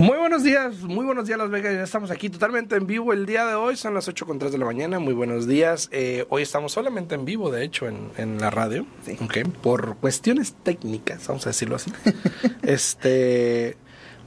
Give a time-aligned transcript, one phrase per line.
[0.00, 3.26] Muy buenos días, muy buenos días Las Vegas, ya estamos aquí totalmente en vivo el
[3.26, 5.90] día de hoy, son las 8 con 3 de la mañana, muy buenos días.
[5.92, 9.18] Eh, hoy estamos solamente en vivo, de hecho, en, en la radio, Sí.
[9.62, 11.92] por cuestiones técnicas, vamos a decirlo así.
[12.62, 13.76] este,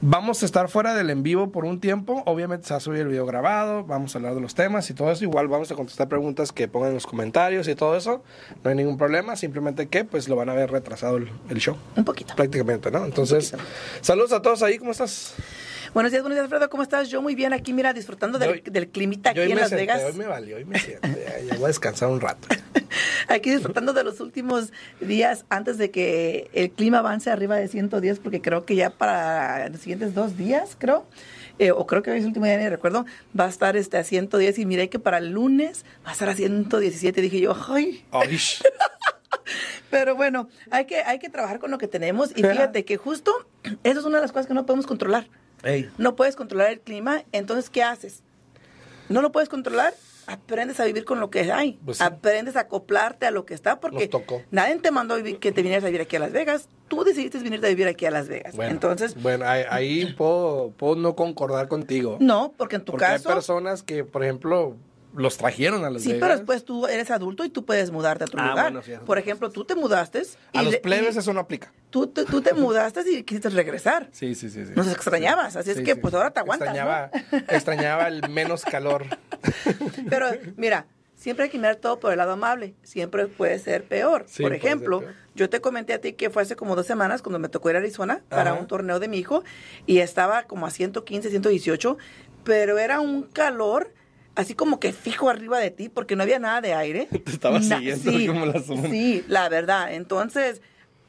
[0.00, 3.00] vamos a estar fuera del en vivo por un tiempo, obviamente se va a subir
[3.00, 5.74] el video grabado, vamos a hablar de los temas y todo eso, igual vamos a
[5.74, 8.22] contestar preguntas que pongan en los comentarios y todo eso,
[8.62, 11.76] no hay ningún problema, simplemente que pues lo van a ver retrasado el, el show.
[11.96, 12.36] Un poquito.
[12.36, 13.04] Prácticamente, ¿no?
[13.04, 13.54] Entonces,
[14.02, 15.34] saludos a todos ahí, ¿cómo estás?
[15.94, 16.68] Buenos días, buenos días, Alfredo.
[16.70, 17.08] ¿Cómo estás?
[17.08, 20.02] Yo muy bien aquí, mira, disfrutando del, hoy- del climita aquí en Las senté, Vegas.
[20.04, 21.06] Hoy me valió, hoy me siento.
[21.06, 22.48] Ya, ya voy a descansar un rato.
[23.28, 28.18] Aquí disfrutando de los últimos días antes de que el clima avance arriba de 110,
[28.18, 31.06] porque creo que ya para los siguientes dos días, creo,
[31.58, 33.06] eh, o creo que hoy es el último día, ni recuerdo,
[33.38, 36.28] va a estar este, a 110 y miré que para el lunes va a estar
[36.28, 37.20] a 117.
[37.20, 38.04] Dije yo, ¡ay!
[38.10, 38.36] Ay,
[39.90, 43.32] Pero bueno, hay que, hay que trabajar con lo que tenemos y fíjate que justo
[43.84, 45.26] eso es una de las cosas que no podemos controlar.
[45.64, 48.22] Ey, No puedes controlar el clima, entonces ¿qué haces?
[49.08, 49.92] No lo puedes controlar,
[50.26, 52.04] aprendes a vivir con lo que hay, Pues sí.
[52.04, 54.10] aprendes a acoplarte a lo que está, porque
[54.50, 57.64] nadie te mandó que te vinieras a vivir aquí a Las Vegas, tú decidiste venir
[57.64, 58.56] a vivir aquí a Las Vegas.
[58.56, 62.16] bueno, entonces, bueno, ahí, ahí puedo, puedo no concordar contigo.
[62.20, 64.76] no, porque en tu porque caso, hay personas que, por ejemplo,
[65.16, 66.20] los trajeron a Las sí, Vegas.
[66.22, 68.64] pero después tú eres adulto y tú puedes mudarte a otro Ah, lugar.
[68.72, 69.22] bueno, sí, Por sí.
[69.22, 71.72] ejemplo, tú te mudaste y, A los le- plebes eso no aplica.
[71.90, 74.08] tú, te- tú te mudaste y quisiste regresar.
[74.12, 74.66] Sí, sí, sí.
[74.66, 74.72] sí.
[74.74, 76.74] Nos extrañabas, así es que, pues, ahora te aguantas, ¿no?
[76.74, 77.10] Extrañaba,
[77.48, 79.04] extrañaba el menos calor.
[80.10, 80.26] Pero
[80.56, 82.74] mira, siempre hay que mirar todo por el lado amable.
[82.82, 84.24] Siempre puede ser peor.
[84.28, 85.14] Sí, por ejemplo, peor.
[85.34, 87.76] yo te comenté a ti que fue hace como dos semanas cuando me tocó ir
[87.76, 89.44] a Arizona para un torneo de mi hijo
[89.86, 91.96] y estaba como a 115, 118,
[92.44, 93.92] pero era un calor
[94.34, 97.06] así como que fijo arriba de ti porque no había nada de aire.
[97.24, 98.90] Te estaba Na- siguiendo sí, como la sombra.
[98.90, 99.92] Sí, la verdad.
[99.92, 100.60] Entonces,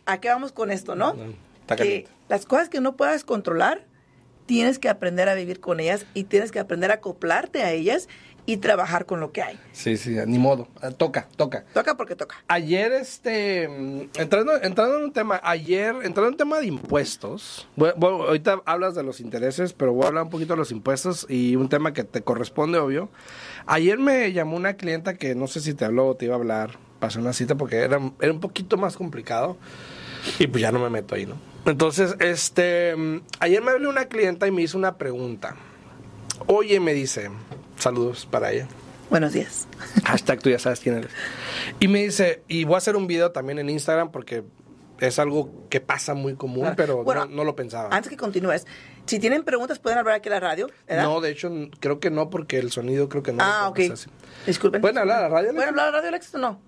[0.06, 1.16] ¿a qué vamos con esto, no?
[1.62, 3.86] Está que las cosas que no puedas controlar,
[4.46, 8.08] tienes que aprender a vivir con ellas y tienes que aprender a acoplarte a ellas
[8.48, 9.60] y trabajar con lo que hay.
[9.72, 10.68] Sí, sí, ni modo.
[10.82, 11.66] Ah, Toca, toca.
[11.74, 12.36] Toca porque toca.
[12.48, 17.68] Ayer, este, mm, entrando, entrando en un tema, ayer, entrando en un tema de impuestos,
[17.76, 21.26] voy- ahorita hablas de los intereses, pero voy a hablar un poquito de los impuestos
[21.30, 23.10] y un tema que te corresponde, obvio.
[23.66, 26.38] Ayer me llamó una clienta que no sé si te habló o te iba a
[26.38, 29.58] hablar, pasó una cita porque era, era un poquito más complicado
[30.40, 31.36] y pues ya no me meto ahí, ¿no?
[31.66, 35.56] Entonces, este, mm, ayer me habló una clienta y me hizo una pregunta.
[36.48, 37.30] Oye, me dice,
[37.78, 38.68] saludos para ella.
[39.10, 39.68] Buenos días.
[40.06, 41.12] Hashtag tú ya sabes quién eres.
[41.80, 44.44] Y me dice, y voy a hacer un video también en Instagram porque
[45.00, 46.76] es algo que pasa muy común, Claro.
[46.76, 47.90] pero Bueno, no, no lo pensaba.
[47.92, 48.66] Antes que continúes,
[49.06, 51.04] si tienen preguntas pueden hablar aquí a la radio, ¿verdad?
[51.04, 53.44] No, de hecho, creo que no, porque el sonido creo que no.
[53.44, 53.80] ah, ok.
[54.48, 54.82] Disculpen.
[54.82, 56.60] ¿Pueden hablar a la radio, ¿Pueden hablar a la radio, Alexis, o no?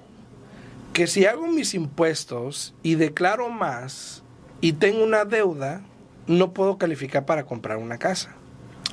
[0.92, 4.22] que si hago mis impuestos y declaro más
[4.60, 5.82] y tengo una deuda,
[6.26, 8.34] no puedo calificar para comprar una casa.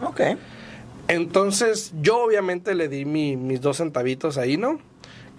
[0.04, 0.22] Ok.
[1.08, 4.80] Entonces, yo obviamente le di mi- mis dos centavitos ahí, ¿no?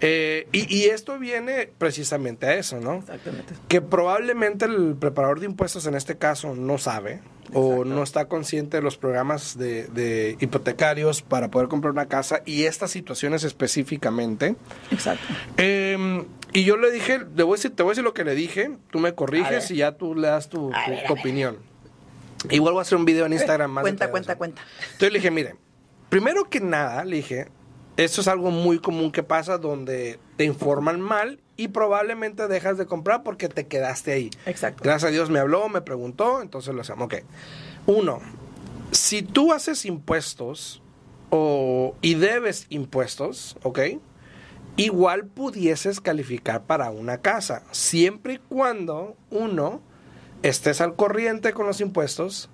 [0.01, 2.95] Eh, y, y esto viene precisamente a eso, ¿no?
[2.95, 3.53] Exactamente.
[3.67, 7.21] Que probablemente el preparador de impuestos en este caso no sabe
[7.53, 12.41] o no está consciente de los programas de, de hipotecarios para poder comprar una casa
[12.45, 14.55] y estas situaciones específicamente.
[14.91, 15.23] Exacto.
[15.57, 16.23] Eh,
[16.53, 18.35] y yo le dije, le voy a decir, te voy a decir lo que le
[18.35, 21.57] dije, tú me corriges y ya tú le das tu, tu- ver, opinión.
[22.49, 23.81] Igual voy a hacer un video en Instagram más.
[23.83, 24.61] Cuenta, cuenta, cuenta.
[24.85, 25.55] entonces le dije, mire,
[26.09, 27.47] primero que nada, le dije,
[27.97, 32.85] esto es algo muy común que pasa donde te informan mal y probablemente dejas de
[32.85, 34.29] comprar porque te quedaste ahí.
[34.45, 34.83] Exacto.
[34.83, 37.05] Gracias a Dios me habló, me preguntó, entonces lo hacemos.
[37.05, 37.15] Ok.
[37.85, 38.21] Uno,
[38.91, 40.81] si tú haces impuestos
[41.29, 43.79] o, y debes impuestos, ¿ok?
[44.75, 49.81] Igual pudieses calificar para una casa, siempre y cuando uno
[50.41, 52.49] estés al corriente con los impuestos,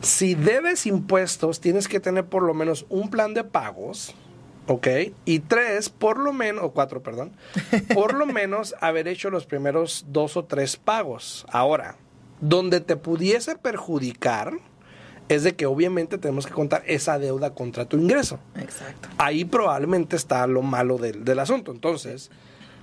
[0.00, 4.14] si debes impuestos, tienes que tener por lo menos un plan de pagos,
[4.66, 4.88] ¿ok?
[5.24, 7.32] Y tres, por lo menos, o cuatro, perdón,
[7.94, 11.46] por lo menos haber hecho los primeros dos o tres pagos.
[11.50, 11.96] Ahora,
[12.40, 14.54] donde te pudiese perjudicar
[15.28, 18.38] es de que obviamente tenemos que contar esa deuda contra tu ingreso.
[18.56, 19.08] Exacto.
[19.16, 21.72] Ahí probablemente está lo malo del, del asunto.
[21.72, 22.30] Entonces,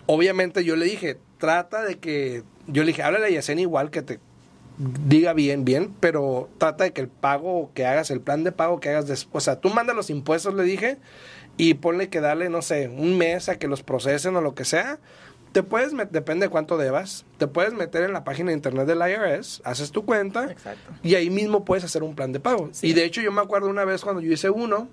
[0.07, 4.01] obviamente yo le dije, trata de que, yo le dije, háblale a Yesenia igual que
[4.01, 4.19] te
[4.77, 8.79] diga bien, bien, pero trata de que el pago que hagas, el plan de pago
[8.79, 10.97] que hagas después, o sea, tú manda los impuestos, le dije,
[11.63, 14.65] y ponle que darle, no sé, un mes a que los procesen o lo que
[14.65, 14.97] sea.
[15.51, 18.87] Te puedes, met- depende de cuánto debas, te puedes meter en la página de internet
[18.87, 20.91] del IRS, haces tu cuenta Exacto.
[21.03, 22.69] y ahí mismo puedes hacer un plan de pago.
[22.71, 22.87] Sí.
[22.87, 24.87] Y de hecho yo me acuerdo una vez cuando yo hice uno,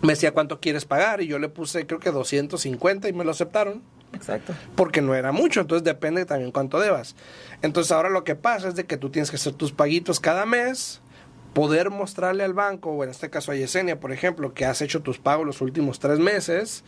[0.00, 3.32] me decía cuánto quieres pagar y yo le puse creo que 250 y me lo
[3.32, 3.82] aceptaron
[4.14, 4.54] Exacto.
[4.76, 7.16] porque no era mucho, entonces depende también cuánto debas.
[7.60, 10.46] Entonces ahora lo que pasa es de que tú tienes que hacer tus paguitos cada
[10.46, 11.01] mes,
[11.54, 15.02] poder mostrarle al banco, o en este caso a Yesenia, por ejemplo, que has hecho
[15.02, 16.84] tus pagos los últimos tres meses,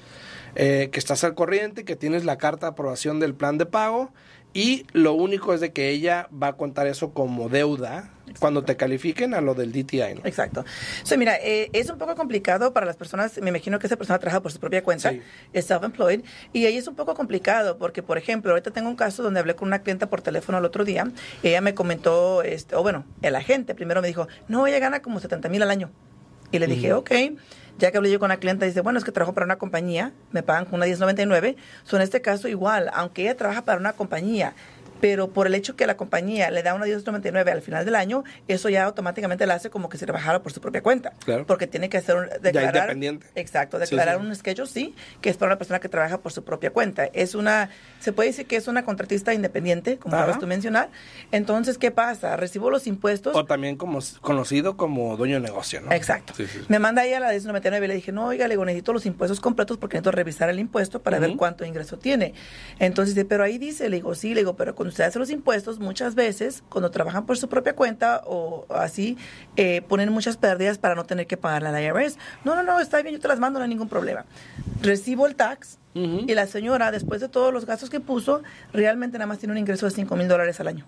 [0.54, 4.10] eh, que estás al corriente, que tienes la carta de aprobación del plan de pago,
[4.52, 8.76] y lo único es de que ella va a contar eso como deuda cuando te
[8.76, 10.14] califiquen a lo del DTI.
[10.14, 10.20] ¿no?
[10.24, 10.64] Exacto.
[11.02, 14.18] So, mira, eh, es un poco complicado para las personas, me imagino que esa persona
[14.18, 15.22] trabaja por su propia cuenta, Sí.
[15.52, 16.22] es self-employed,
[16.52, 19.54] y ahí es un poco complicado porque, por ejemplo, ahorita tengo un caso donde hablé
[19.54, 21.06] con una clienta por teléfono el otro día,
[21.42, 25.20] ella me comentó, este, o bueno, el agente primero me dijo, no, ella gana como
[25.20, 25.90] 70 mil al año.
[26.52, 27.10] Y le dije, ok,
[27.78, 30.12] ya que hablé yo con la clienta, dice, bueno, es que trabajo para una compañía,
[30.30, 33.94] me pagan con una 1099, so en este caso igual, aunque ella trabaja para una
[33.94, 34.54] compañía,
[35.00, 38.24] pero por el hecho que la compañía le da una 1099 al final del año,
[38.48, 41.12] eso ya automáticamente la hace como que se trabajara por su propia cuenta.
[41.24, 41.46] Claro.
[41.46, 42.74] Porque tiene que hacer un, declarar.
[42.74, 43.26] independiente.
[43.34, 44.26] Exacto, Sí, declarar sí.
[44.26, 47.06] un schedule, sí, que es para una persona que trabaja por su propia cuenta.
[47.12, 47.70] Es una,
[48.00, 50.88] se puede decir que es una contratista independiente, como acabas tú mencionar.
[51.32, 52.36] Entonces, ¿qué pasa?
[52.36, 53.34] Recibo los impuestos.
[53.36, 55.92] O también como conocido como dueño de negocio, ¿no?
[55.92, 56.32] Exacto.
[56.36, 56.60] Sí, sí.
[56.68, 59.40] Me manda ella la 1099 y le dije, no, oiga, le digo, necesito los impuestos
[59.40, 62.34] completos porque necesito revisar el impuesto para ver cuánto ingreso tiene.
[62.78, 65.30] Entonces dice, pero ahí dice, le digo, sí, le digo, pero cuando usted hace los
[65.30, 69.16] impuestos, muchas veces, cuando trabajan por su propia cuenta o así,
[69.56, 72.18] eh, ponen muchas pérdidas para no tener que pagarle a la IRS.
[72.44, 74.26] No, no, no, está bien, yo te las mando, no hay ningún problema.
[74.82, 78.42] Recibo el tax y la señora, después de todos los gastos que puso,
[78.74, 80.84] realmente nada más tiene un ingreso de 5 mil dólares al año.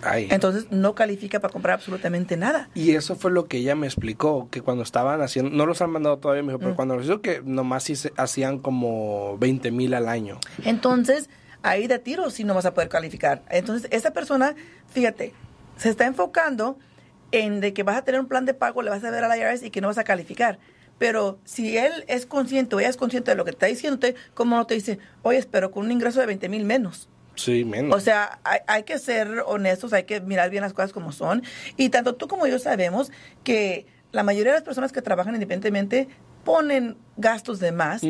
[0.00, 0.28] Ay.
[0.30, 2.70] Entonces no califica para comprar absolutamente nada.
[2.74, 5.90] Y eso fue lo que ella me explicó, que cuando estaban haciendo, no los han
[5.90, 6.76] mandado todavía, me dijo, pero Mm.
[6.76, 10.38] cuando los hizo que nomás hacían como 20 mil al año.
[10.64, 11.28] Entonces,
[11.62, 13.42] ahí de tiro sí no vas a poder calificar.
[13.50, 14.54] Entonces, esa persona,
[14.88, 15.32] fíjate,
[15.76, 16.78] se está enfocando
[17.32, 19.28] en de que vas a tener un plan de pago, le vas a ver a
[19.28, 20.58] la IRS y que no vas a calificar.
[20.98, 24.56] Pero si él es consciente o ella es consciente de lo que está diciéndote, ¿cómo
[24.56, 27.08] no te dice, oye, pero con un ingreso de 20 mil menos?
[27.36, 27.96] Sí, menos.
[27.96, 31.44] O sea, hay, hay que ser honestos, hay que mirar bien las cosas como son.
[31.76, 33.12] Y tanto tú como yo sabemos
[33.44, 36.08] que la mayoría de las personas que trabajan independientemente
[36.48, 38.00] ponen gastos de más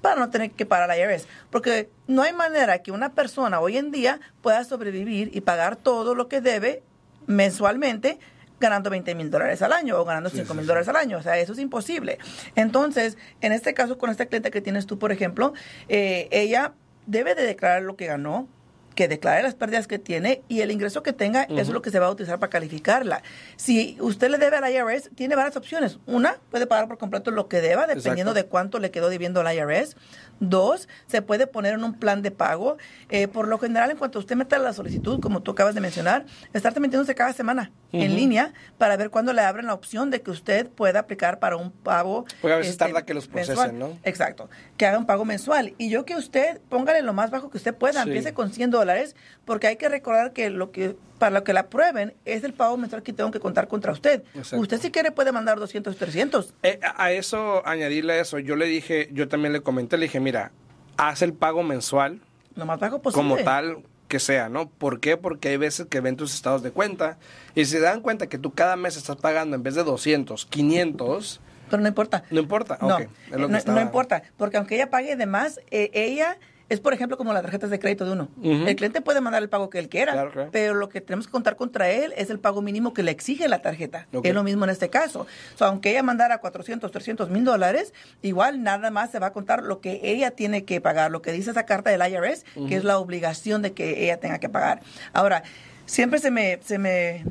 [0.00, 1.26] para no tener que pagar la IRS.
[1.50, 6.14] Porque no hay manera que una persona hoy en día pueda sobrevivir y pagar todo
[6.14, 6.84] lo que debe
[7.26, 8.20] mensualmente
[8.60, 10.68] ganando 20 mil dólares al año o ganando Sí, 5 sí, mil sí.
[10.68, 11.18] dólares al año.
[11.18, 12.18] O sea, eso es imposible.
[12.54, 15.52] Entonces, en este caso, con esta cliente que tienes tú, por ejemplo,
[15.88, 16.74] eh, ella
[17.06, 18.46] debe de declarar lo que ganó,
[18.94, 21.90] que declare las pérdidas que tiene y el ingreso que tenga, eso es lo que
[21.90, 23.22] se va a utilizar para calificarla.
[23.56, 25.98] Si usted le debe a la IRS, tiene varias opciones.
[26.06, 28.34] Una, puede pagar por completo lo que deba, dependiendo Exacto.
[28.34, 29.96] de cuánto le quedó debiendo a la IRS.
[30.40, 32.78] Dos, se puede poner en un plan de pago.
[33.10, 36.24] Eh, por lo general, en cuanto usted meta la solicitud, como tú acabas de mencionar,
[36.54, 40.30] estar metiéndose cada semana en línea para ver cuándo le abren la opción de que
[40.30, 42.24] usted pueda aplicar para un pago.
[42.26, 43.78] este, Porque a veces tarda que los procesen, mensual.
[43.78, 43.98] ¿no?
[44.04, 45.74] Exacto, que haga un pago mensual.
[45.76, 48.08] Y yo que usted, póngale lo más bajo que usted pueda, Sí.
[48.08, 51.60] empiece con 100 dólares, porque hay que recordar que lo que para lo que la
[51.60, 54.22] aprueben es el pago mensual que tengo que contar contra usted.
[54.34, 54.58] Exacto.
[54.62, 56.54] Usted si quiere puede mandar 200, 300.
[56.62, 60.18] Eh, a eso, añadirle a eso, yo le dije, yo también le comenté, le dije,
[60.18, 60.50] mira,
[60.96, 62.20] haz el pago mensual
[62.56, 63.22] Lo más bajo posible.
[63.22, 64.68] como tal que sea, ¿no?
[64.68, 65.16] ¿Por qué?
[65.16, 67.18] Porque hay veces que ven tus estados de cuenta
[67.54, 70.46] y si se dan cuenta que tú cada mes estás pagando en vez de 200,
[70.46, 72.24] 500, Pero no importa.
[72.30, 72.78] no importa.
[72.80, 73.08] No, Ok, es
[73.38, 76.38] lo que no, estaba- no importa, porque aunque ella pague de más, eh, ella
[76.70, 78.28] es, por ejemplo, como las tarjetas de crédito de uno.
[78.42, 80.48] El cliente puede mandar el pago que él quiera, Claro, claro.
[80.52, 83.48] pero lo que tenemos que contar contra él es el pago mínimo que le exige
[83.48, 84.06] la tarjeta.
[84.14, 84.24] Ok.
[84.24, 85.26] Es lo mismo en este caso.
[85.54, 89.32] O sea, aunque ella mandara 400, 300 mil dólares, igual nada más se va a
[89.32, 92.76] contar lo que ella tiene que pagar, lo que dice esa carta del IRS, que
[92.76, 94.80] es la obligación de que ella tenga que pagar.
[95.12, 95.42] Ahora,
[95.86, 96.60] siempre se me...
[96.62, 97.24] Se me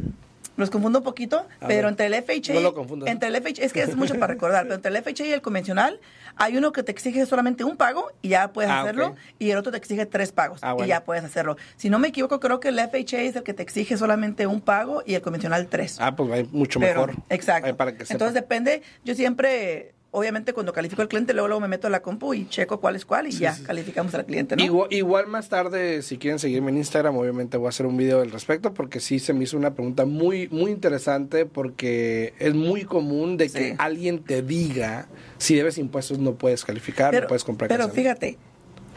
[0.60, 1.86] los confundo un poquito, A pero ver.
[1.86, 3.10] entre el FHA, No lo confundas.
[3.10, 5.42] entre el FHA, es que es mucho para recordar, pero entre el FHA y el
[5.42, 6.00] convencional,
[6.36, 9.58] hay uno que te exige solamente un pago y ya puedes Ah, hacerlo, y el
[9.58, 10.86] otro te exige tres pagos Ah, bueno.
[10.86, 11.58] y ya puedes hacerlo.
[11.78, 14.62] Si no me equivoco, creo que el FHA es el que te exige solamente un
[14.62, 15.98] pago y el convencional tres.
[16.00, 17.24] Ah, pues hay mucho Pero- mejor.
[17.30, 17.76] Exacto.
[17.76, 18.04] Para que.
[18.10, 22.02] Entonces depende, yo siempre, obviamente cuando califico al cliente, luego, luego me meto a la
[22.02, 24.64] compu y checo cuál es cuál y ya calificamos al cliente, ¿no?
[24.64, 28.22] Igual, igual más tarde, si quieren seguirme en Instagram, obviamente voy a hacer un video
[28.22, 32.86] al respecto porque sí se me hizo una pregunta muy, muy interesante porque es muy
[32.86, 33.76] común de que Sí.
[33.78, 37.94] alguien te diga si debes impuestos no puedes calificar, no puedes comprar pero casa, ¿no?
[37.94, 38.38] fíjate,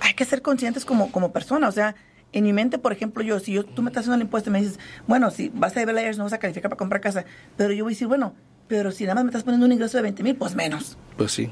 [0.00, 1.94] hay que ser conscientes como, como persona, o sea,
[2.32, 4.52] en mi mente, por ejemplo, yo, si yo, tú me estás haciendo el impuesto y
[4.54, 7.24] me dices, bueno, si vas a deber no vas a calificar para comprar casa,
[7.56, 8.34] pero yo voy a decir, bueno,
[8.72, 10.96] pero si nada más me estás poniendo un ingreso de 20 mil, pues menos.
[11.18, 11.50] Pues sí.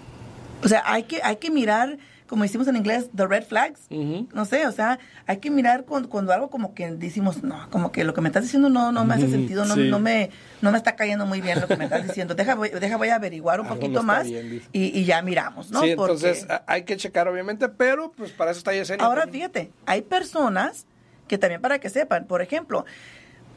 [0.65, 3.83] O sea, hay que, hay que mirar, como decimos en inglés, the red flags.
[3.91, 7.93] No sé, o sea, hay que mirar cuando, cuando algo como que decimos, no, como
[7.93, 9.83] que lo que me estás diciendo no, no me hace Ujú, sentido, no, sí.
[9.91, 10.31] no, me,
[10.63, 12.35] no me está cayendo muy bien lo que me estás diciendo.
[12.35, 15.71] Deja, voy, deja voy a averiguar un Algo poquito más bien, y, y ya miramos,
[15.71, 15.81] ¿no?
[15.83, 19.05] sí, Porque- entonces hay que checar obviamente, pero pues para eso está Yesenia.
[19.05, 19.51] Ahora también.
[19.51, 20.87] fíjate, hay personas
[21.29, 22.87] que también para que sepan, por ejemplo,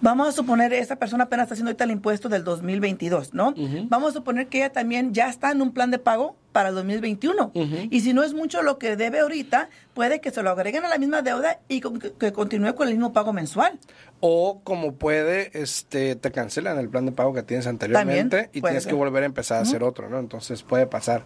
[0.04, 3.56] vamos a suponer esa persona apenas está haciendo ahorita el impuesto del 2022, ¿no?
[3.88, 6.76] Vamos a suponer que ella también ya está en un plan de pago para el
[6.76, 7.52] 2021.
[7.54, 7.76] Ujú.
[7.90, 10.88] Y si no es mucho lo que debe ahorita, puede que se lo agreguen a
[10.88, 13.80] la misma deuda y que, continúe con el mismo pago mensual.
[14.22, 18.88] O como puede, este, te cancelan el plan de pago que tienes anteriormente y tienes
[18.88, 20.20] que volver a empezar a hacer otro, ¿no?
[20.20, 21.24] Entonces puede pasar.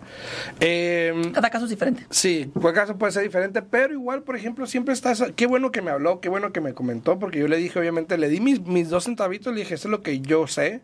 [0.60, 2.08] Eh, Cada caso es diferente.
[2.10, 5.24] Sí, cualquier caso puede ser diferente, pero igual, por ejemplo, siempre estás.
[5.36, 8.18] Qué bueno que me habló, qué bueno que me comentó, porque yo le dije, obviamente,
[8.18, 10.82] le di mis, mis dos centavitos, le dije, eso es lo que yo sé,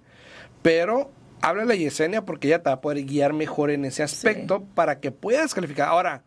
[0.61, 1.09] pero
[1.43, 4.99] háblale a Yesenia porque ella te va a poder guiar mejor en ese aspecto para
[4.99, 5.89] que puedas calificar.
[5.89, 6.23] Ahora,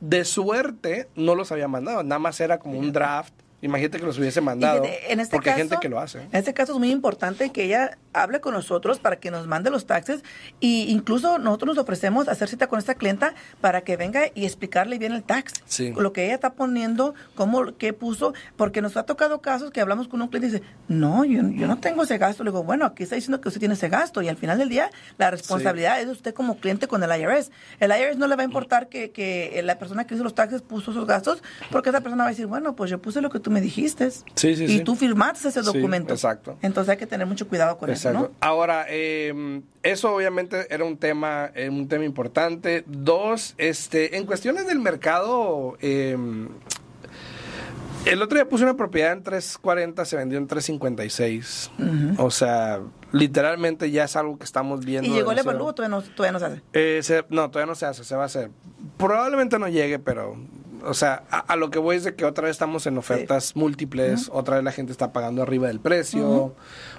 [0.00, 3.34] de suerte, no los había mandado, nada más era como un draft.
[3.62, 6.20] Imagínate que los hubiese mandado, en este porque hay caso- gente que lo hace.
[6.20, 9.70] En este caso es muy importante que ella hable con nosotros para que nos mande
[9.70, 10.22] los taxes
[10.60, 14.98] y incluso nosotros nos ofrecemos hacer cita con esta clienta para que venga y explicarle
[14.98, 15.52] bien el tax.
[15.66, 15.92] Sí.
[15.96, 20.08] Lo que ella está poniendo, cómo, qué puso, porque nos ha tocado casos que hablamos
[20.08, 22.44] con un cliente y dice, no, yo, yo no tengo ese gasto.
[22.44, 24.68] Le digo, bueno, aquí está diciendo que usted tiene ese gasto y al final del
[24.68, 27.50] día la responsabilidad es de usted como cliente con el IRS.
[27.80, 30.62] El IRS no le va a importar que, que la persona que hizo los taxes
[30.62, 33.40] puso sus gastos porque esa persona va a decir, bueno, pues yo puse lo que
[33.40, 34.10] tú me dijiste.
[34.10, 34.22] Sí,
[34.56, 36.12] sí, y tú firmaste ese documento.
[36.12, 36.56] exacto.
[36.62, 38.03] Entonces hay que tener mucho cuidado con Exacto.
[38.03, 38.30] eso, ¿no?
[38.40, 42.84] Ahora, eh, eso obviamente era un tema, eh, un tema importante.
[42.86, 46.16] Dos, este, en cuestiones del mercado, eh,
[48.06, 51.70] el otro día puse una propiedad en 340, se vendió en 356.
[52.18, 52.80] O sea,
[53.12, 55.08] literalmente ya es algo que estamos viendo.
[55.08, 55.56] Y llegó el demasiado.
[55.58, 56.62] evalúo, todavía no, todavía no se hace.
[56.74, 58.50] Eh, se- no, todavía no se hace, se va a hacer.
[58.98, 60.36] Probablemente no llegue, pero,
[60.86, 63.56] o sea, a, a lo que voy es de que otra vez estamos en ofertas
[63.56, 66.54] múltiples, otra vez la gente está pagando arriba del precio,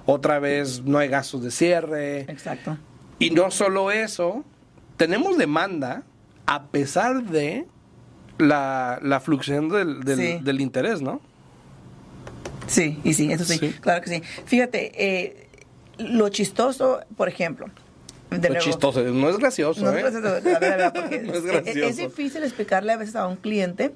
[0.06, 2.22] otra vez no hay gastos de cierre.
[2.22, 2.78] Exacto.
[3.20, 4.44] Y no solo eso,
[4.98, 6.04] tenemos demanda
[6.46, 7.66] a pesar de
[8.38, 10.40] la, la fluctuación del, del, Sí.
[10.44, 11.22] del interés, ¿no?
[12.68, 13.74] Sí, y sí, eso sí, Sí.
[13.80, 14.24] claro que sí.
[14.46, 15.48] Fíjate, eh,
[16.00, 17.68] lo chistoso, por ejemplo.
[18.32, 19.98] De Lo nuevo, chistoso, no es gracioso, No ¿eh?
[19.98, 21.88] es gracioso, la verdad, la verdad, porque No es es, gracioso.
[21.90, 23.94] es difícil explicarle a veces a un cliente,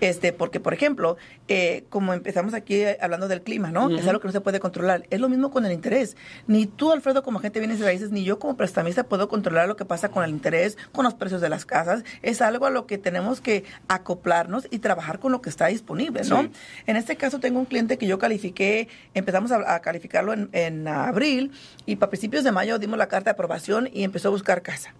[0.00, 1.16] este, porque por ejemplo,
[1.48, 3.90] eh, como empezamos aquí hablando del clima, ¿no?
[3.96, 5.04] Es algo que no se puede controlar.
[5.10, 6.16] Es lo mismo con el interés.
[6.46, 9.68] Ni tú, Alfredo, como agente de bienes y raíces, ni yo como prestamista puedo controlar
[9.68, 12.04] lo que pasa con el interés, con los precios de las casas.
[12.22, 16.22] Es algo a lo que tenemos que acoplarnos y trabajar con lo que está disponible,
[16.24, 16.42] ¿no?
[16.42, 16.50] Sí.
[16.86, 20.88] En este caso tengo un cliente que yo califiqué, empezamos a, a calificarlo en, en
[20.88, 21.52] abril
[21.86, 24.94] y para principios de mayo dimos la carta de aprobación y empezó a buscar casa.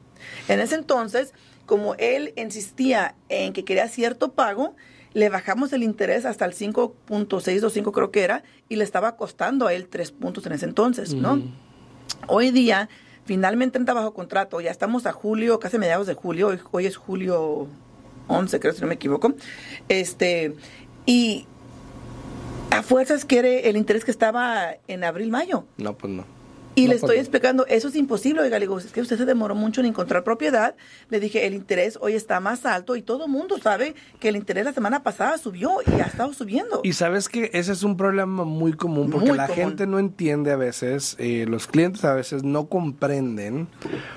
[0.49, 1.33] En ese entonces,
[1.67, 4.75] como él insistía en que quería cierto pago,
[5.15, 9.75] le bajamos el interés hasta el 5.625 creo que era y le estaba costando a
[9.75, 11.43] él tres puntos en ese entonces, ¿no?
[12.29, 12.89] Hoy día,
[13.25, 16.97] finalmente entra bajo contrato, ya estamos a julio, casi mediados de julio, hoy, hoy es
[16.97, 17.69] julio
[18.29, 19.35] 11, creo si no me equivoco.
[19.89, 20.55] Este,
[21.05, 21.47] y
[22.71, 25.65] a fuerzas quiere el interés que estaba en abril, mayo.
[25.77, 26.25] No, pues no.
[26.75, 28.41] Y No, le estoy explicando, eso es imposible.
[28.43, 30.75] Oiga, le digo, es que usted se demoró mucho en encontrar propiedad.
[31.11, 34.37] Le dije, el interés hoy está más alto y todo el mundo sabe que el
[34.37, 36.81] interés la semana pasada subió y ha estado subiendo.
[36.83, 39.63] Y sabes que ese es un problema muy común porque Muy la común.
[39.65, 43.69] gente no entiende a veces, eh, los clientes a veces no comprenden,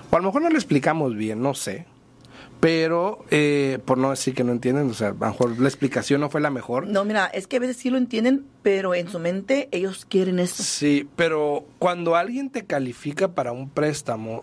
[0.09, 1.85] o a lo mejor no le explicamos bien, no sé.
[2.65, 6.19] Pero, eh, por no decir que no entienden, o sea, a lo mejor la explicación
[6.19, 6.88] no fue la mejor.
[6.88, 10.39] No, mira, es que a veces sí lo entienden, pero en su mente ellos quieren
[10.39, 10.63] esto.
[10.63, 14.41] Sí, pero cuando alguien te califica para un préstamo,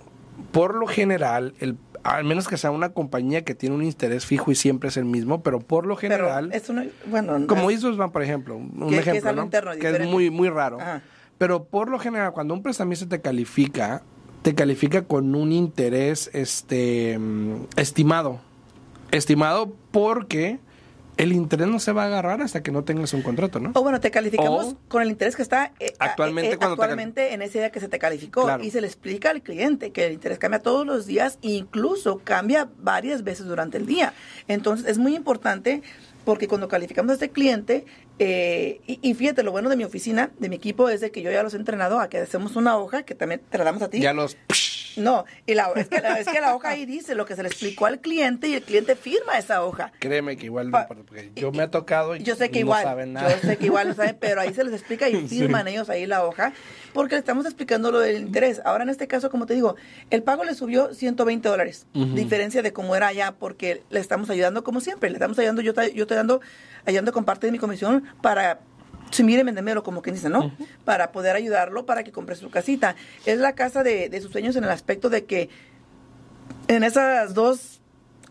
[0.52, 4.52] por lo general, el, al menos que sea una compañía que tiene un interés fijo
[4.52, 6.50] y siempre es el mismo, pero por lo general...
[6.52, 6.72] Pero eso
[7.06, 9.42] bueno, no Como Bank, por ejemplo, un Que- que es ejemplo, ¿no?
[9.42, 10.80] interno, que es muy muy raro.
[10.80, 11.02] Ajá.
[11.38, 14.04] pero por lo general, cuando un prestamista te califica,
[14.42, 17.18] te califica con un interés este
[17.76, 18.40] estimado.
[19.10, 20.58] Estimado porque
[21.18, 23.70] el interés no se va a agarrar hasta que no tengas un contrato, ¿no?
[23.74, 26.82] O bueno, te calificamos O- con el interés que está eh, Actualmente eh, cuando te
[26.82, 28.44] actualmente en ese día que se te calificó.
[28.44, 28.64] Claro.
[28.64, 32.68] Y se le explica al cliente que el interés cambia todos los días incluso cambia
[32.78, 34.14] varias veces durante el día.
[34.48, 35.82] Entonces es muy importante
[36.24, 37.84] porque cuando calificamos a este cliente,
[38.18, 41.22] eh, y, y fíjate, lo bueno de mi oficina, de mi equipo, es de que
[41.22, 43.82] yo ya los he entrenado a que hacemos una hoja que también te la damos
[43.82, 44.00] a ti.
[44.00, 44.36] Ya los...
[44.94, 47.42] No, y la, es, que la, es que la hoja ahí dice lo que se
[47.42, 49.90] le explicó al cliente y el cliente firma esa hoja.
[50.00, 52.82] Créeme que igual no porque yo me ha tocado y Yo sé que no igual,
[52.84, 53.34] saben nada.
[53.34, 55.38] yo sé que igual no saben, pero ahí se les explica y Sí.
[55.38, 56.52] firman ellos ahí la hoja,
[56.92, 58.60] porque le estamos explicando lo del interés.
[58.66, 59.76] Ahora en este caso, como te digo,
[60.10, 64.62] el pago le subió 120 dólares, diferencia de cómo era allá, porque le estamos ayudando
[64.62, 66.42] como siempre, le estamos ayudando, yo, yo estoy dando,
[66.86, 68.60] ayudando con parte de mi comisión para
[69.10, 70.56] si mire, vendemelo, como quien dice, ¿no?
[70.86, 72.96] Para poder ayudarlo para que compre su casita.
[73.26, 75.50] Es la casa de, de sus sueños en el aspecto de que
[76.68, 77.80] en esas dos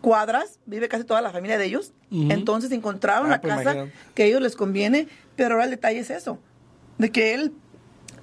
[0.00, 1.92] cuadras vive casi toda la familia de ellos.
[2.10, 3.92] Entonces encontraron Ah, la pues casa imagínate.
[4.14, 5.06] que a ellos les conviene,
[5.36, 6.38] pero ahora el detalle es eso,
[6.98, 7.52] de que él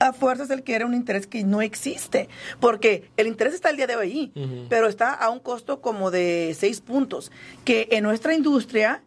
[0.02, 3.88] a fuerzas él quiere un interés que no existe, porque el interés está el día
[3.88, 4.66] de hoy Ujú.
[4.70, 7.32] pero está a un costo como de seis puntos,
[7.66, 9.02] que en nuestra industria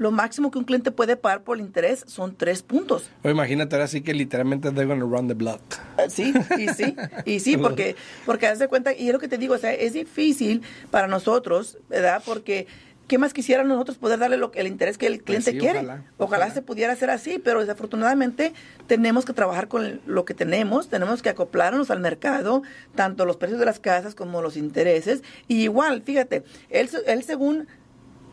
[0.00, 3.10] lo máximo que un cliente puede pagar por el interés son tres puntos.
[3.22, 5.60] O imagínate ahora sí que literalmente they're gonna run the block.
[5.98, 9.28] Eh, Sí, y sí, y sí, porque, porque haz de cuenta, y es lo que
[9.28, 12.22] te digo, o sea, es difícil para nosotros, ¿verdad?
[12.24, 12.66] Porque,
[13.08, 15.80] ¿qué más quisiera nosotros poder darle lo, el interés que el cliente sí, quiere?
[15.80, 16.54] ojalá, Ojalá, ojalá.
[16.54, 18.54] se pudiera hacer así, pero desafortunadamente
[18.86, 22.62] tenemos que trabajar con lo que tenemos, tenemos que acoplarnos al mercado,
[22.94, 27.68] tanto los precios de las casas como los intereses, y igual, fíjate, él, él según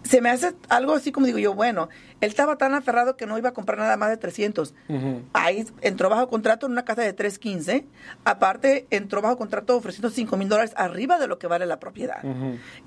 [0.07, 1.89] se me hace algo así como digo yo, bueno,
[2.21, 4.73] él estaba tan aferrado que no iba a comprar nada más de 300.
[4.89, 5.21] Ujú.
[5.33, 7.85] Ahí entró bajo contrato en una casa de 315.
[8.25, 12.23] Aparte, entró bajo contrato ofreciendo 5 mil dólares arriba de lo que vale la propiedad.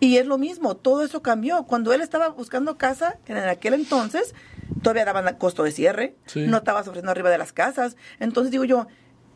[0.01, 1.65] Y es lo mismo, todo eso cambió.
[1.65, 4.35] Cuando él estaba buscando casa, en aquel entonces,
[4.83, 6.47] todavía daban costo de cierre, Sí.
[6.47, 7.97] no estabas ofreciendo arriba de las casas.
[8.19, 8.87] Entonces digo yo,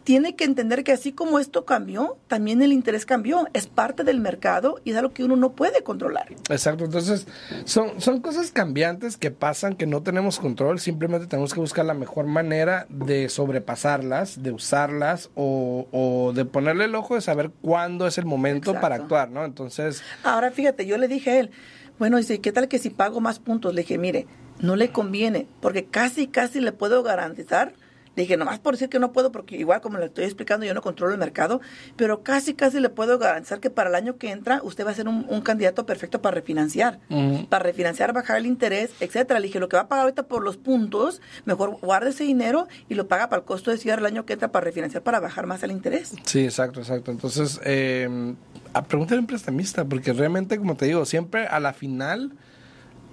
[0.04, 3.48] tiene que entender que así como esto cambió, también el interés cambió.
[3.54, 6.28] Es parte del mercado y es algo que uno no puede controlar.
[6.50, 7.26] Exacto, entonces
[7.64, 11.94] son, son cosas cambiantes que pasan que no tenemos control, simplemente tenemos que buscar la
[11.94, 18.06] mejor manera de sobrepasarlas, de usarlas o, o de ponerle el ojo de saber cuándo
[18.06, 18.80] es el momento Exacto.
[18.82, 19.44] para actuar, ¿no?
[19.44, 21.50] Entonces, Ahora fíjate, yo le dije a él,
[21.98, 23.74] bueno, dice, ¿qué tal que si pago más puntos?
[23.74, 24.26] Le dije, mire,
[24.60, 27.72] no le conviene, porque casi, casi le puedo garantizar.
[28.16, 30.74] Le dije, nomás por decir que no puedo, porque igual como le estoy explicando, yo
[30.74, 31.60] no controlo el mercado,
[31.96, 34.94] pero casi, casi le puedo garantizar que para el año que entra usted va a
[34.94, 37.00] ser un, un candidato perfecto para refinanciar.
[37.48, 39.40] Para refinanciar, bajar el interés, etcétera.
[39.40, 42.68] Le dije, lo que va a pagar ahorita por los puntos, mejor guarde ese dinero
[42.88, 45.20] y lo paga para el costo de cierre el año que entra para refinanciar, para
[45.20, 46.12] bajar más el interés.
[46.24, 47.10] sí, exacto, exacto.
[47.10, 48.34] Entonces, eh,
[48.72, 52.32] a preguntar a un prestamista, porque realmente, como te digo, siempre a la final,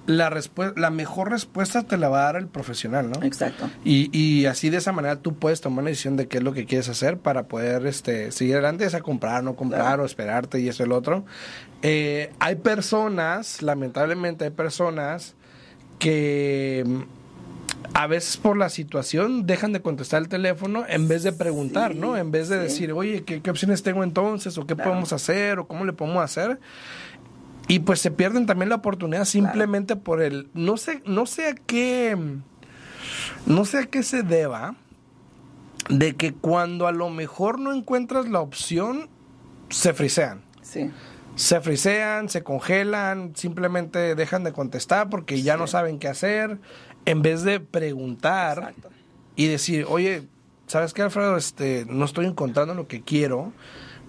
[0.08, 0.36] la,
[0.76, 3.24] la mejor respuesta te la va a dar el profesional, ¿no?
[3.24, 3.70] Exacto.
[3.86, 6.54] Y, y así de esa manera tú puedes tomar una decisión de qué es lo
[6.54, 10.04] que quieres hacer para poder este, seguir adelante, es a comprar, no comprar Claro.
[10.04, 11.24] o esperarte y eso y el otro.
[11.84, 15.36] Eh, hay personas, lamentablemente hay personas
[16.00, 17.02] que mm,
[17.94, 22.00] a veces por la situación dejan de contestar el teléfono en vez de preguntar, Sí,
[22.00, 22.18] ¿no?
[22.18, 22.64] En vez de sí.
[22.64, 24.58] decir, oye, ¿qué, qué opciones tengo entonces?
[24.58, 24.90] ¿O qué Claro.
[24.92, 25.60] podemos hacer?
[25.60, 26.60] ¿O cómo le podemos hacer?
[27.72, 30.50] Y pues se pierden también la oportunidad simplemente por el...
[30.54, 32.18] No sé, no sé a qué...
[33.46, 34.76] No sé a qué se deba
[35.88, 39.10] de que cuando a lo mejor no encuentras la opción,
[39.70, 40.42] se frisean.
[40.62, 40.92] Sí.
[41.36, 46.60] Se frisean, se congelan, simplemente dejan de contestar porque ya no saben qué hacer,
[47.06, 48.90] en vez de preguntar Exacto.
[49.38, 50.28] y decir, oye,
[50.68, 51.38] ¿sabes qué, Alfredo?
[51.38, 53.54] Este, no estoy encontrando lo que quiero,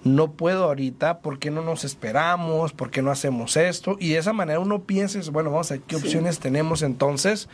[0.03, 2.73] no puedo ahorita, ¿por qué no nos esperamos?
[2.73, 3.95] ¿Por qué no hacemos esto?
[3.99, 6.01] Y de esa manera uno piensa, bueno, vamos a ver qué Sí.
[6.03, 7.47] opciones tenemos entonces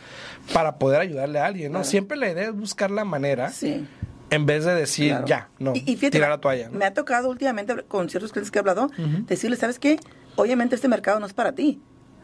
[0.52, 1.78] para poder ayudarle a alguien, ¿no?
[1.78, 1.90] Claro.
[1.90, 3.86] Siempre la idea es buscar la manera Sí.
[4.30, 5.26] en vez de decir, Claro.
[5.26, 6.68] ya, no, Y- y fíjate, tirar la toalla.
[6.70, 6.78] ¿no?
[6.78, 9.24] Me ha tocado últimamente con ciertos clientes que he hablado, Ujú.
[9.26, 9.98] decirles, ¿sabes qué?
[10.36, 11.80] Obviamente este mercado no es para ti.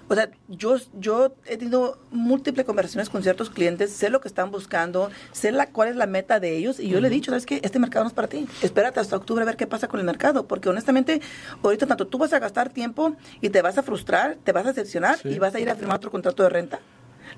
[0.09, 4.51] O sea, yo, yo he tenido múltiples conversaciones con ciertos clientes, sé lo que están
[4.53, 7.45] buscando, sé la, cuál es la meta de ellos, y yo le he dicho, ¿sabes
[7.45, 7.61] qué?
[7.65, 8.47] Este mercado no es para ti.
[8.63, 11.21] Espérate hasta octubre a ver qué pasa con el mercado, porque honestamente,
[11.63, 14.69] ahorita tanto tú vas a gastar tiempo y te vas a frustrar, te vas a
[14.69, 15.31] decepcionar Sí.
[15.31, 16.79] y vas a ir a firmar otro contrato de renta.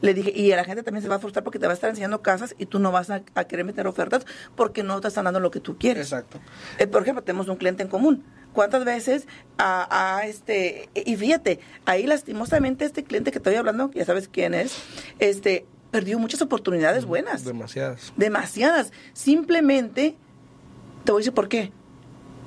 [0.00, 1.74] Le dije, y a la gente también se va a frustrar porque te va a
[1.74, 5.08] estar enseñando casas y tú no vas a, a querer meter ofertas porque no te
[5.08, 6.12] están dando lo que tú quieres.
[6.12, 6.38] Exacto.
[6.78, 8.22] Eh, por ejemplo, tenemos un cliente en común.
[8.58, 13.88] ¿Cuántas veces a, a este, y fíjate, ahí lastimosamente este cliente que te estoy hablando,
[13.92, 14.76] ya sabes quién es,
[15.20, 18.12] este, perdió muchas oportunidades buenas, Demasiadas.
[18.16, 20.16] demasiadas, simplemente
[21.04, 21.70] Te voy a decir por qué.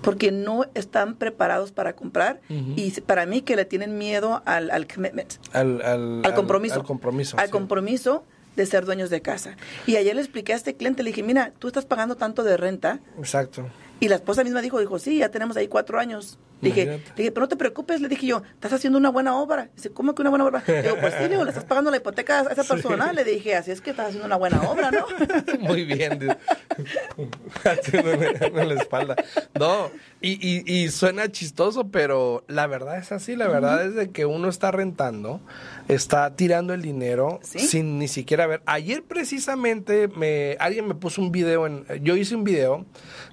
[0.02, 4.88] Porque no están preparados para comprar y para mí que le tienen miedo al, al
[4.94, 6.76] commitment, Al, al, al compromiso.
[6.76, 7.38] Al, compromiso.
[7.40, 7.52] Al sí.
[7.54, 8.26] compromiso
[8.58, 9.56] de ser dueños de casa.
[9.88, 12.58] Y ayer le expliqué a este cliente, le dije, mira, tú estás pagando tanto de
[12.58, 13.66] renta Exacto.
[14.02, 16.38] Y la esposa misma dijo, dijo, sí, ya tenemos ahí cuatro años.
[16.62, 17.14] Dije, Imagínate.
[17.18, 19.70] dije, pero no te preocupes, le dije yo, estás haciendo una buena obra.
[19.76, 20.62] Dice, ¿cómo que una buena obra?
[20.68, 23.14] Le digo, pues sí, le digo, le estás pagando la hipoteca a esa persona.
[23.14, 25.06] Le dije, así es que estás haciendo una buena obra, ¿no?
[25.60, 26.20] Muy bien.
[26.20, 26.38] dude.
[27.64, 29.16] Haciéndole en la espalda.
[29.60, 29.90] No,
[30.22, 33.36] y, y, y suena chistoso, pero la verdad es así.
[33.36, 35.42] La verdad es de que uno está rentando,
[35.88, 37.60] está tirando el dinero Sí.
[37.60, 38.62] sin ni siquiera ver.
[38.68, 42.86] Ayer precisamente me, alguien me puso un video, en, yo hice un video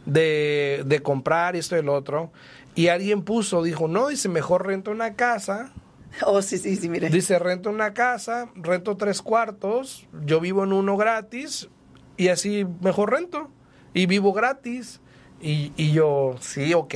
[0.06, 2.32] de, de comprar esto y el otro.
[2.74, 5.72] Y alguien puso, dijo, no, dice, mejor rento una casa.
[6.26, 7.10] oh, sí, sí, sí, mire.
[7.10, 11.68] Dice, rento una casa, rento tres cuartos, yo vivo en uno gratis
[12.16, 13.50] y así mejor rento
[13.94, 15.00] y vivo gratis.
[15.40, 16.94] Y, y yo, sí, ok,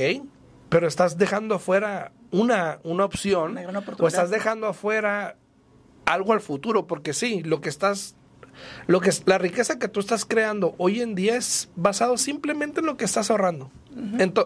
[0.69, 5.37] pero estás dejando afuera una, una opción Una o estás dejando afuera
[6.05, 8.15] algo al futuro, porque sí, lo que estás...
[8.87, 12.79] Lo que es, la riqueza que tú estás creando hoy en día es basado simplemente
[12.79, 13.71] en lo que estás ahorrando.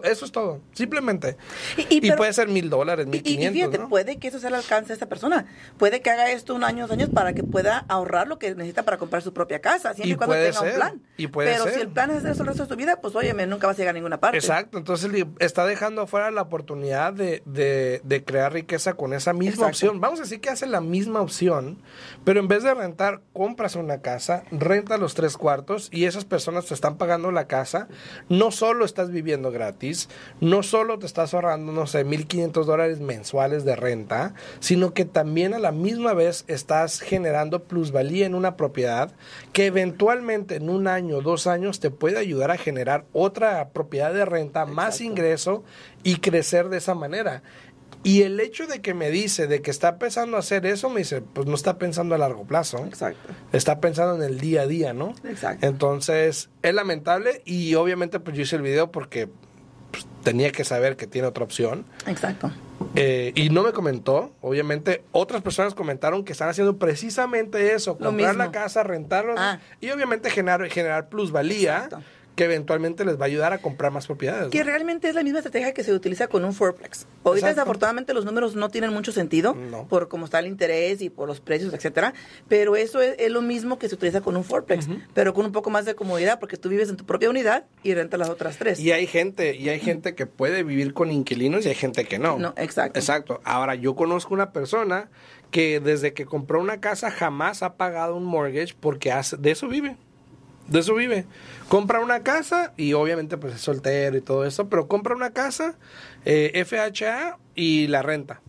[0.04, 1.36] Eso es todo, simplemente.
[1.76, 3.88] Y- Y, y pero- puede ser mil dólares, mil y- y fíjate, quinientos, ¿no?
[3.88, 5.46] puede que eso sea el alcance de esta persona.
[5.78, 8.82] Puede que haga esto un año, dos años para que pueda ahorrar lo que necesita
[8.84, 11.02] para comprar su propia casa, siempre Y cuando puede tenga un ser, plan.
[11.16, 11.74] y puede Pero ser.
[11.74, 13.76] si el plan es hacer eso el resto de tu vida, pues óyeme, nunca vas
[13.76, 14.36] a llegar a ninguna parte.
[14.38, 19.50] Exacto, entonces está dejando afuera la oportunidad de, de- de crear riqueza con esa misma
[19.68, 19.68] Exacto.
[19.68, 20.00] opción.
[20.00, 21.78] Vamos a decir que hace la misma opción,
[22.24, 26.66] pero en vez de rentar, compras una casa, renta los tres cuartos y esas personas
[26.66, 27.88] te están pagando la casa.
[28.28, 30.08] No solo estás viviendo gratis,
[30.40, 35.54] no solo te estás ahorrando, no sé, 1.500 dólares mensuales de renta, sino que también
[35.54, 39.12] a la misma vez estás generando plusvalía en una propiedad
[39.52, 44.24] que eventualmente en un año, dos años te puede ayudar a generar otra propiedad de
[44.24, 45.64] renta, más ingreso
[46.02, 47.42] y crecer de esa manera.
[48.04, 51.20] Y el hecho de que me dice de que está pensando hacer eso, me dice,
[51.20, 52.84] pues no está pensando a largo plazo.
[52.86, 53.32] Exacto.
[53.52, 55.14] Está pensando en el día a día, ¿no?
[55.24, 55.66] Exacto.
[55.66, 59.28] Entonces, es lamentable y obviamente pues yo hice el video porque
[59.90, 61.84] pues, tenía que saber que tiene otra opción.
[62.06, 62.52] Exacto.
[62.94, 68.06] Eh, y no me comentó, obviamente otras personas comentaron que están haciendo precisamente eso, Lo
[68.10, 69.60] comprar la casa, rentarla Ah.
[69.80, 72.02] y obviamente generar, generar plusvalía Exacto.
[72.38, 74.50] Que eventualmente les va a ayudar a comprar más propiedades.
[74.50, 74.66] Que ¿no?
[74.66, 77.08] realmente es la misma estrategia que se utiliza con un fourplex.
[77.24, 77.48] Ahorita Exacto.
[77.48, 79.88] desafortunadamente los números no tienen mucho sentido No.
[79.88, 82.14] por cómo está el interés y por los precios, etcétera,
[82.46, 85.50] pero eso es, es lo mismo que se utiliza con un fourplex, pero con un
[85.50, 88.56] poco más de comodidad porque tú vives en tu propia unidad y rentas las otras
[88.56, 88.78] tres.
[88.78, 92.20] Y hay gente, y hay gente que puede vivir con inquilinos y hay gente que
[92.20, 92.38] no.
[92.38, 93.00] No, exacto.
[93.00, 93.40] Exacto.
[93.42, 95.10] Ahora, yo conozco una persona
[95.50, 99.66] que desde que compró una casa jamás ha pagado un mortgage porque hace, de eso
[99.66, 99.96] vive.
[100.68, 101.24] De eso vive.
[101.68, 105.74] Compra una casa y obviamente pues es soltero y todo eso, pero compra una casa,
[106.24, 108.40] eh, FHA y la renta.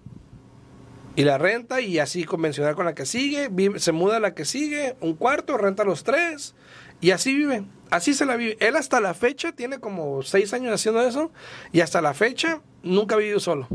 [1.16, 4.34] Y la renta y así convencional con la que sigue, vive- se muda a la
[4.36, 6.56] que sigue, un cuarto, renta los tres
[7.02, 7.66] y así vive.
[7.90, 8.56] Así se la vive.
[8.62, 11.32] Él hasta la fecha tiene como seis años haciendo eso
[11.72, 13.68] y hasta la fecha nunca ha vivido solo.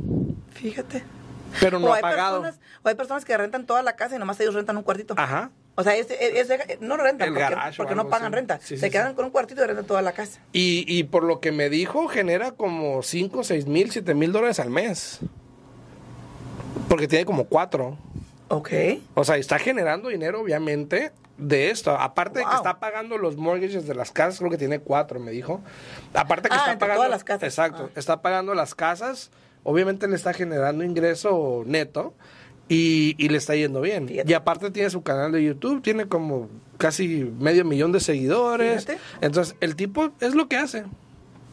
[0.54, 1.02] Fíjate.
[1.60, 2.42] Pero no o ha pagado.
[2.42, 5.14] Personas, o hay personas que rentan toda la casa y nomás ellos rentan un cuartito.
[5.16, 5.50] Ajá.
[5.76, 8.34] O sea, es, es- es- no rentan El porque, garage porque no pagan así.
[8.36, 8.58] renta.
[8.60, 9.14] Sí, Se sí, quedan sí.
[9.16, 10.40] con un cuartito y rentan toda la casa.
[10.52, 14.60] Y, y por lo que me dijo, genera como 5, 6 mil, 7 mil dólares
[14.60, 15.18] al mes.
[16.88, 17.96] Porque tiene como cuatro.
[18.48, 18.70] Ok.
[19.14, 21.90] O sea, está generando dinero, obviamente, de esto.
[21.92, 25.30] Aparte de que está pagando los mortgages de las casas, creo que tiene cuatro, me
[25.30, 25.60] dijo.
[26.12, 26.98] Aparte que Ah, está pagando.
[27.00, 27.42] todas las casas.
[27.44, 27.86] Exacto.
[27.90, 27.98] Ah.
[27.98, 29.30] Está pagando las casas.
[29.64, 32.14] Obviamente le está generando ingreso neto.
[32.68, 34.08] Y, y le está yendo bien.
[34.08, 34.30] Fíjate.
[34.30, 36.48] Y aparte tiene su canal de YouTube, tiene como
[36.78, 38.86] casi medio millón de seguidores.
[38.86, 39.00] Fíjate.
[39.20, 40.84] Entonces, el tipo es lo que hace.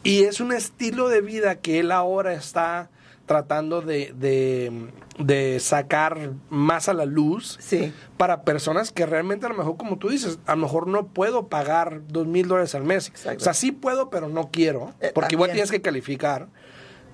[0.04, 2.90] Y es un estilo de vida que él ahora está
[3.26, 4.72] tratando de, de,
[5.18, 7.92] de sacar más a la luz Sí.
[8.16, 11.46] para personas que realmente a lo mejor, como tú dices, a lo mejor no puedo
[11.46, 13.08] pagar dos mil dólares al mes.
[13.08, 13.40] Exacto.
[13.40, 16.48] O sea, sí puedo, pero no quiero, Eh, porque igual tienes que calificar.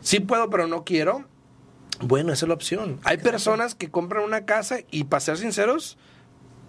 [0.01, 1.25] Sí puedo, pero no quiero.
[2.01, 3.01] Bueno, esa es la opción.
[3.05, 5.99] Hay personas que compran una casa y, para ser sinceros,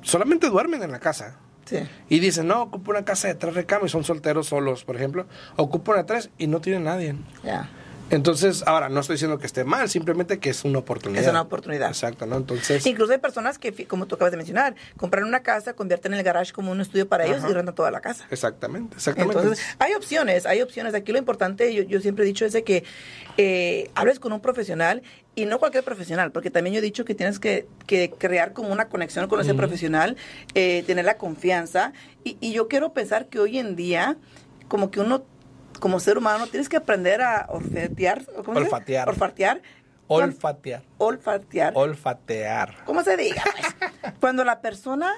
[0.02, 1.38] solamente duermen en la casa.
[1.65, 1.78] Sí.
[2.10, 5.28] Y dicen, no, ocupo una casa de tres recamos y son solteros solos, por ejemplo.
[5.56, 7.15] Ocupo una de tres y no tienen nadie.
[7.44, 7.70] Ya.
[8.10, 11.24] Entonces, ahora, no estoy diciendo que esté mal, simplemente que es una oportunidad.
[11.24, 11.89] Es una oportunidad.
[11.89, 12.38] Exacto, ¿no?
[12.38, 16.24] Entonces, Incluso hay personas que, como tú acabas de mencionar, compran una casa, convierten el
[16.24, 17.50] garage como un estudio para ellos Ajá.
[17.50, 18.26] y rentan toda la casa.
[18.32, 19.38] exactamente, exactamente.
[19.38, 20.93] Entonces, hay opciones, hay opciones.
[20.93, 22.84] Aquí lo importante, yo, yo siempre he dicho, es de que
[23.38, 25.04] eh, hables con un profesional
[25.36, 28.69] y no cualquier profesional, porque también yo he dicho que tienes que, que crear como
[28.69, 30.17] una conexión con ese profesional,
[30.56, 31.93] eh, tener la confianza.
[32.24, 34.17] Y, y yo quiero pensar que hoy en día,
[34.67, 35.24] como que uno
[35.80, 38.26] como ser humano tienes que aprender a olfatear.
[38.26, 38.76] ¿cómo se dice?
[38.76, 39.10] Olfatear.
[39.10, 39.62] Olfatear.
[40.08, 40.84] Olfatear.
[40.98, 41.74] Olfatear.
[41.76, 42.76] Olfatear.
[42.86, 43.44] ¿Cómo se diga?
[43.44, 44.13] pues?
[44.20, 45.13] Cuando la persona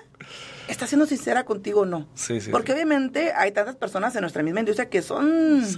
[0.72, 2.08] está siendo sincera contigo o no.
[2.16, 5.76] Sí, sí, Porque obviamente hay tantas personas en nuestra misma industria que son Sí.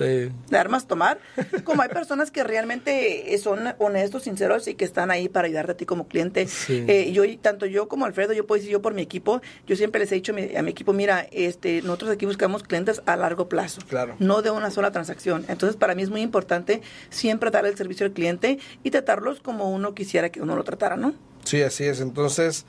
[0.49, 1.19] de armas tomar,
[1.63, 5.77] como hay personas que realmente son honestos, sinceros y que están ahí para ayudarte a
[5.77, 6.47] ti como cliente.
[6.47, 6.83] Sí.
[6.87, 9.99] Eh, yo, tanto yo como Alfredo, yo puedo decir yo por mi equipo, yo siempre
[9.99, 13.15] les he dicho a mi, a mi equipo, mira, este, nosotros aquí buscamos clientes a
[13.15, 14.15] largo plazo, Claro.
[14.19, 15.45] no de una sola transacción.
[15.47, 19.71] Entonces, para mí es muy importante siempre dar el servicio al cliente y tratarlos como
[19.71, 21.13] uno quisiera que uno lo tratara, ¿no?
[21.43, 21.99] Sí, así es.
[21.99, 22.65] Entonces,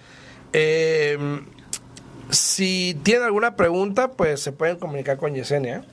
[0.53, 1.19] eh,
[2.31, 5.85] si tienen alguna pregunta, pues se pueden comunicar con Yesenia.